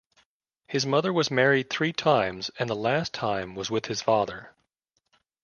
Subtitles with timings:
[0.65, 4.51] His mother was married three times and the last time was with his father.